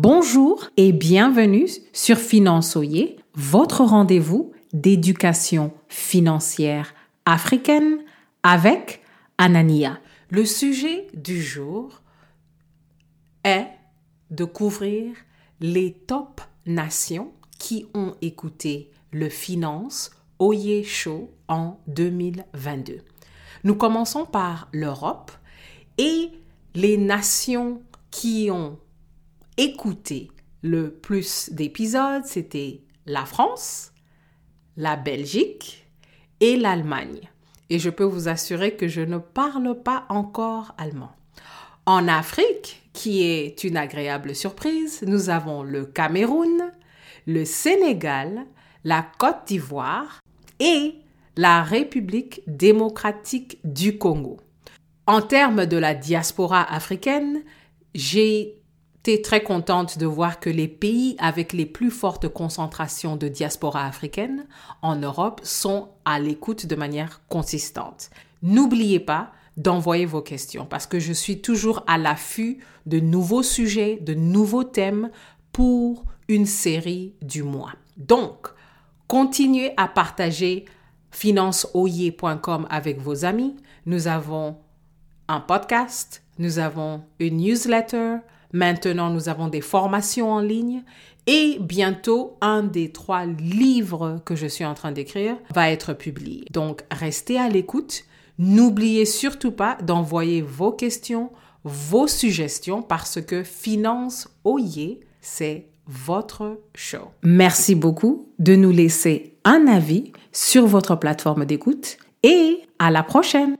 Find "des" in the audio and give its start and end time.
89.48-89.60, 92.62-92.90